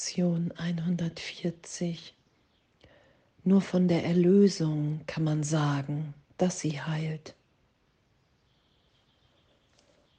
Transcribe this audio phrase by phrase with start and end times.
[0.00, 2.14] Lektion 140.
[3.44, 7.34] Nur von der Erlösung kann man sagen, dass sie heilt.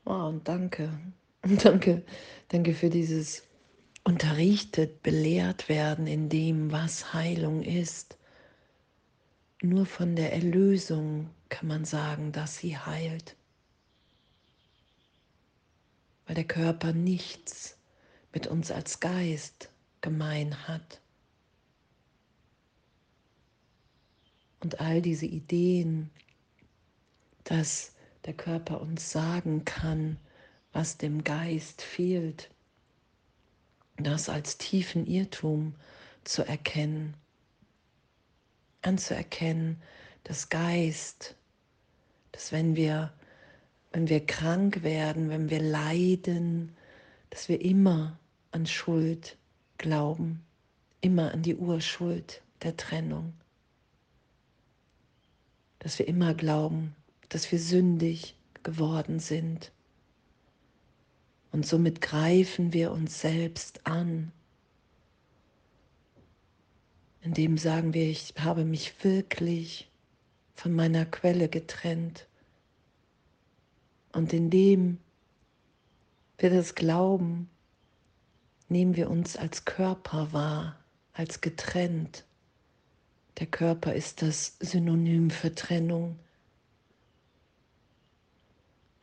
[0.05, 0.91] Oh, und danke,
[1.63, 2.04] danke,
[2.49, 3.41] danke für dieses
[4.04, 8.20] unterrichtet, belehrt werden in dem, was Heilung ist.
[9.63, 13.36] Nur von der Erlösung kann man sagen, dass sie heilt.
[16.27, 17.77] Weil der Körper nichts
[18.32, 19.70] mit uns als Geist
[20.02, 21.00] gemein hat.
[24.62, 26.10] Und all diese Ideen,
[27.44, 27.94] dass
[28.26, 30.18] der Körper uns sagen kann,
[30.74, 32.50] was dem Geist fehlt,
[33.98, 35.76] das als tiefen Irrtum
[36.24, 37.16] zu erkennen,
[38.82, 39.82] anzuerkennen,
[40.24, 41.36] dass Geist,
[42.32, 43.12] dass wenn wir,
[43.91, 46.76] wenn wir krank werden, wenn wir leiden,
[47.32, 48.20] dass wir immer
[48.52, 49.38] an Schuld
[49.81, 50.45] glauben,
[51.02, 53.34] immer an die Urschuld der Trennung,
[55.79, 56.96] dass wir immer glauben,
[57.29, 59.71] dass wir sündig geworden sind.
[61.52, 64.31] Und somit greifen wir uns selbst an.
[67.22, 69.90] Indem sagen wir, ich habe mich wirklich
[70.56, 72.28] von meiner Quelle getrennt.
[74.13, 75.00] Und indem
[76.38, 77.50] wir das glauben,
[78.72, 80.78] nehmen wir uns als Körper wahr,
[81.14, 82.24] als getrennt.
[83.38, 86.18] Der Körper ist das Synonym für Trennung.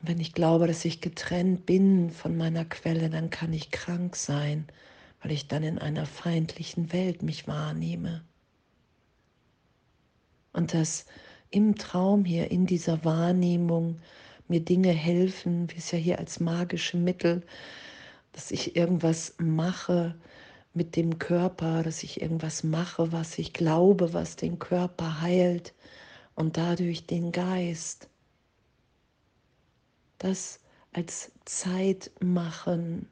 [0.00, 4.66] Wenn ich glaube, dass ich getrennt bin von meiner Quelle, dann kann ich krank sein,
[5.22, 8.22] weil ich dann in einer feindlichen Welt mich wahrnehme.
[10.52, 11.04] Und dass
[11.50, 14.00] im Traum hier, in dieser Wahrnehmung,
[14.46, 17.42] mir Dinge helfen, wie es ja hier als magische Mittel
[18.38, 20.14] dass ich irgendwas mache
[20.72, 25.74] mit dem Körper, dass ich irgendwas mache, was ich glaube, was den Körper heilt
[26.36, 28.08] und dadurch den Geist.
[30.18, 30.60] Das
[30.92, 33.08] als Zeit machen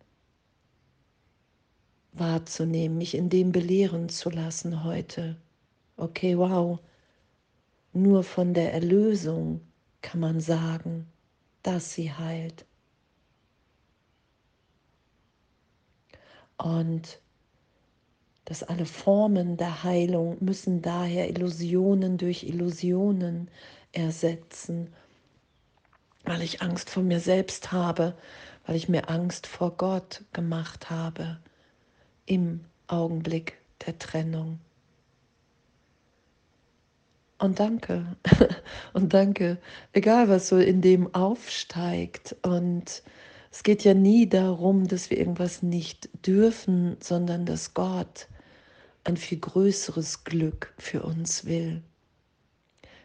[2.13, 5.37] wahrzunehmen, mich in dem belehren zu lassen heute.
[5.97, 6.79] Okay, wow.
[7.93, 9.61] Nur von der Erlösung
[10.03, 11.09] kann man sagen,
[11.65, 12.65] dass sie heilt.
[16.59, 17.21] Und
[18.47, 23.51] dass alle Formen der Heilung müssen daher Illusionen durch Illusionen
[23.93, 24.93] ersetzen,
[26.25, 28.17] weil ich Angst vor mir selbst habe,
[28.67, 31.39] weil ich mir Angst vor Gott gemacht habe
[32.25, 34.61] im Augenblick der Trennung.
[37.39, 38.17] Und danke,
[38.93, 39.59] und danke,
[39.93, 43.03] egal was so in dem aufsteigt und
[43.57, 48.29] es geht ja nie darum, dass wir irgendwas nicht dürfen, sondern dass Gott
[49.03, 51.83] ein viel größeres Glück für uns will.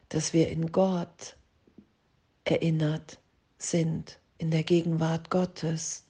[0.09, 1.37] Dass wir in Gott
[2.43, 3.17] erinnert
[3.59, 6.03] sind, in der Gegenwart Gottes.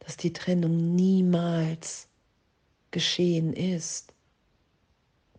[0.00, 2.08] Dass die Trennung niemals
[2.90, 4.12] geschehen ist.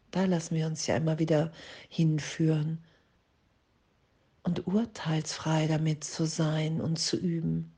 [0.09, 1.52] Da lassen wir uns ja immer wieder
[1.88, 2.84] hinführen
[4.44, 7.74] und urteilsfrei damit zu sein und zu üben.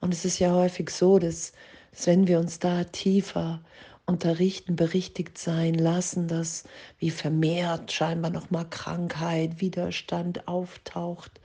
[0.00, 1.52] Und es ist ja häufig so, dass,
[1.90, 3.60] dass wenn wir uns da tiefer
[4.06, 6.64] unterrichten, berichtigt sein lassen, dass
[6.98, 11.40] wie vermehrt scheinbar nochmal Krankheit, Widerstand auftaucht.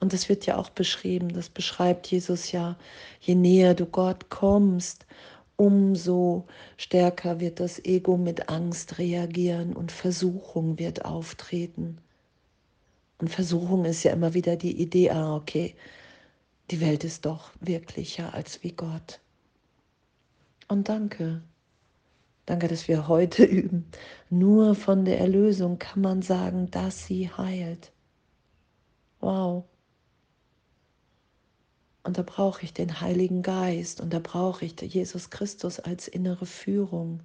[0.00, 2.76] Und das wird ja auch beschrieben, das beschreibt Jesus ja,
[3.20, 5.06] je näher du Gott kommst,
[5.56, 6.46] umso
[6.76, 11.98] stärker wird das Ego mit Angst reagieren und Versuchung wird auftreten.
[13.18, 15.74] Und Versuchung ist ja immer wieder die Idee, ah, okay,
[16.70, 19.20] die Welt ist doch wirklicher als wie Gott.
[20.68, 21.42] Und danke.
[22.46, 23.90] Danke, dass wir heute üben.
[24.30, 27.92] Nur von der Erlösung kann man sagen, dass sie heilt.
[29.20, 29.64] Wow.
[32.04, 36.46] Und da brauche ich den Heiligen Geist und da brauche ich Jesus Christus als innere
[36.46, 37.20] Führung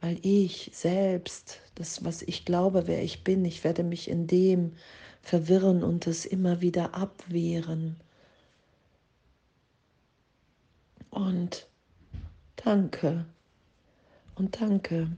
[0.00, 4.72] weil ich selbst, das, was ich glaube, wer ich bin, ich werde mich in dem
[5.22, 7.96] verwirren und es immer wieder abwehren.
[11.10, 11.66] Und
[12.56, 13.26] danke
[14.36, 15.10] und danke.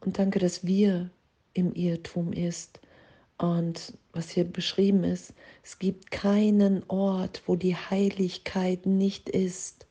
[0.00, 1.10] Und danke, dass wir
[1.54, 2.80] im Irrtum ist.
[3.38, 5.32] Und was hier beschrieben ist,
[5.62, 9.85] es gibt keinen Ort, wo die Heiligkeit nicht ist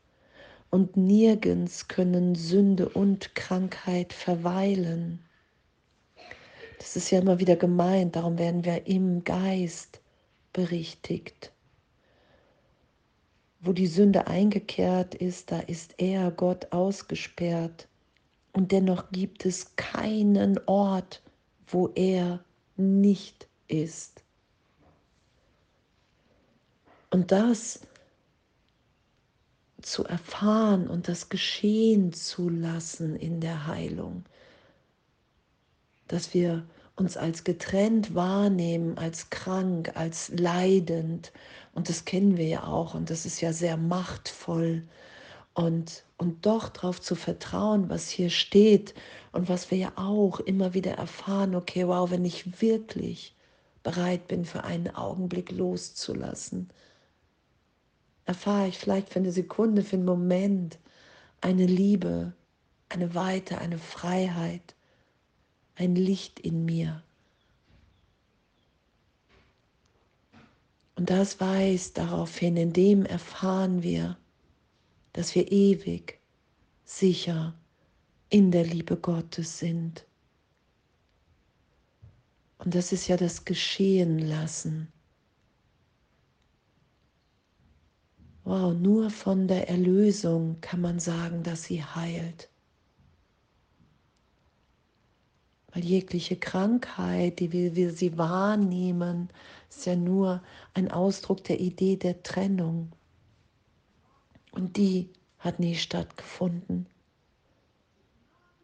[0.75, 5.21] und nirgends können Sünde und Krankheit verweilen.
[6.79, 10.01] Das ist ja immer wieder gemeint, darum werden wir im Geist
[10.51, 11.53] berichtigt.
[13.61, 17.87] wo die Sünde eingekehrt ist, da ist er, Gott, ausgesperrt.
[18.53, 21.23] Und dennoch gibt es keinen Ort,
[21.67, 22.43] wo er
[22.77, 24.23] nicht ist.
[27.09, 27.79] Und das
[29.85, 34.25] zu erfahren und das geschehen zu lassen in der Heilung,
[36.07, 36.65] dass wir
[36.95, 41.31] uns als getrennt wahrnehmen, als krank, als leidend.
[41.73, 44.83] Und das kennen wir ja auch und das ist ja sehr machtvoll.
[45.53, 48.93] Und, und doch darauf zu vertrauen, was hier steht
[49.31, 53.35] und was wir ja auch immer wieder erfahren, okay, wow, wenn ich wirklich
[53.83, 56.69] bereit bin, für einen Augenblick loszulassen,
[58.25, 60.77] erfahre ich vielleicht für eine Sekunde, für einen Moment
[61.41, 62.33] eine Liebe,
[62.89, 64.75] eine Weite, eine Freiheit,
[65.75, 67.03] ein Licht in mir.
[70.95, 74.17] Und das weist darauf hin, in dem erfahren wir,
[75.13, 76.19] dass wir ewig,
[76.85, 77.53] sicher
[78.29, 80.05] in der Liebe Gottes sind.
[82.57, 84.91] Und das ist ja das Geschehen lassen.
[88.45, 92.47] Wow, nur von der Erlösung kann man sagen, dass sie heilt.
[95.73, 99.29] Weil jegliche Krankheit, die wir, wir sie wahrnehmen,
[99.67, 100.43] ist ja nur
[100.75, 102.91] ein Ausdruck der Idee der Trennung.
[104.51, 105.09] Und die
[105.39, 106.85] hat nie stattgefunden.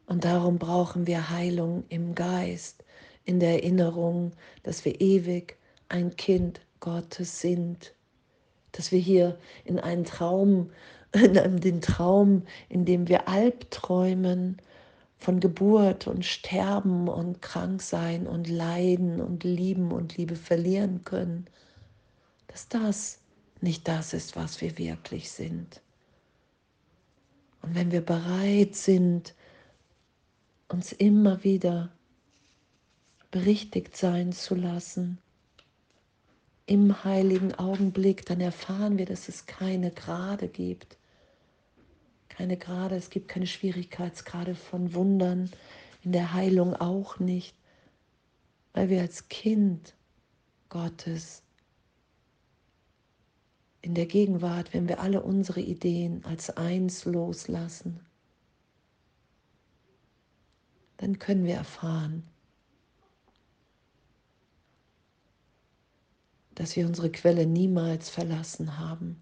[0.06, 2.84] Und darum brauchen wir Heilung im Geist,
[3.26, 5.58] in der Erinnerung, dass wir ewig
[5.90, 7.96] ein Kind Gottes sind,
[8.72, 10.72] dass wir hier in einen Traum,
[11.14, 14.58] in den Traum, in dem wir Albträumen,
[15.22, 21.46] von Geburt und Sterben und Kranksein und Leiden und Lieben und Liebe verlieren können,
[22.48, 23.20] dass das
[23.62, 25.82] nicht das ist, was wir wirklich sind.
[27.62, 29.36] Und wenn wir bereit sind,
[30.70, 31.92] uns immer wieder
[33.30, 35.20] berichtigt sein zu lassen,
[36.66, 40.98] im heiligen Augenblick, dann erfahren wir, dass es keine Grade gibt,
[42.30, 45.52] keine Grade, es gibt keine Schwierigkeitsgrade von Wundern,
[46.04, 47.56] in der Heilung auch nicht,
[48.74, 49.94] weil wir als Kind
[50.70, 51.44] Gottes
[53.82, 58.00] in der Gegenwart, wenn wir alle unsere Ideen als eins loslassen,
[60.98, 62.24] dann können wir erfahren,
[66.56, 69.18] dass wir unsere Quelle niemals verlassen haben.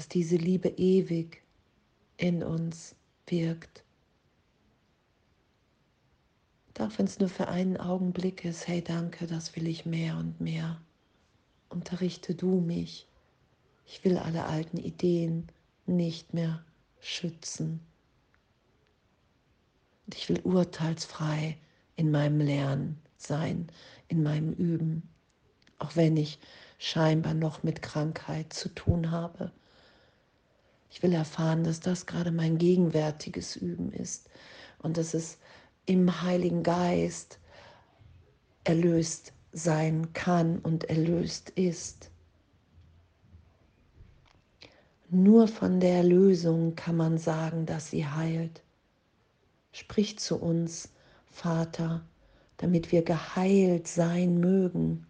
[0.00, 1.42] dass diese Liebe ewig
[2.16, 2.94] in uns
[3.26, 3.84] wirkt.
[6.78, 10.40] Auch wenn es nur für einen Augenblick ist, hey danke, das will ich mehr und
[10.40, 10.80] mehr.
[11.68, 13.06] Unterrichte du mich.
[13.84, 15.48] Ich will alle alten Ideen
[15.84, 16.64] nicht mehr
[17.00, 17.80] schützen.
[20.06, 21.58] Und ich will urteilsfrei
[21.96, 23.68] in meinem Lernen sein,
[24.08, 25.08] in meinem Üben,
[25.78, 26.38] auch wenn ich
[26.78, 29.52] scheinbar noch mit Krankheit zu tun habe.
[30.90, 34.28] Ich will erfahren, dass das gerade mein gegenwärtiges Üben ist
[34.78, 35.38] und dass es
[35.86, 37.38] im Heiligen Geist
[38.64, 42.10] erlöst sein kann und erlöst ist.
[45.08, 48.62] Nur von der Erlösung kann man sagen, dass sie heilt.
[49.72, 50.90] Sprich zu uns,
[51.26, 52.04] Vater,
[52.60, 55.06] damit wir geheilt sein mögen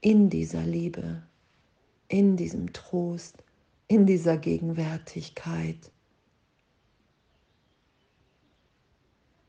[0.00, 1.22] in dieser Liebe,
[2.08, 3.44] in diesem Trost,
[3.86, 5.92] in dieser Gegenwärtigkeit.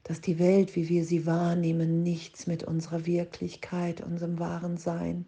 [0.04, 5.26] Dass die Welt, wie wir sie wahrnehmen, nichts mit unserer Wirklichkeit, unserem wahren Sein,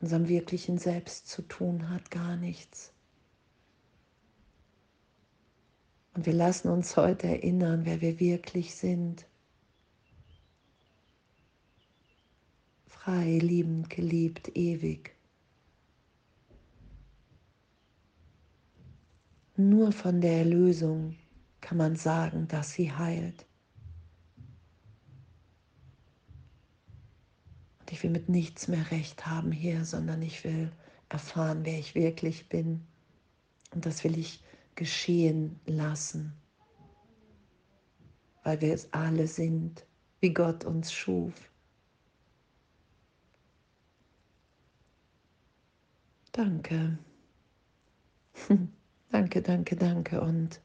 [0.00, 2.92] unserem wirklichen Selbst zu tun hat, gar nichts.
[6.14, 9.26] Und wir lassen uns heute erinnern, wer wir wirklich sind.
[13.10, 15.16] Frei, liebend, geliebt, ewig.
[19.56, 21.16] Nur von der Erlösung
[21.60, 23.46] kann man sagen, dass sie heilt.
[27.80, 30.70] Und ich will mit nichts mehr recht haben hier, sondern ich will
[31.08, 32.86] erfahren, wer ich wirklich bin.
[33.74, 34.40] Und das will ich
[34.76, 36.32] geschehen lassen,
[38.44, 39.84] weil wir es alle sind,
[40.20, 41.50] wie Gott uns schuf.
[46.40, 46.96] Danke.
[49.12, 50.62] Danke, danke, danke und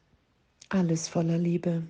[0.70, 1.84] alles voller Liebe.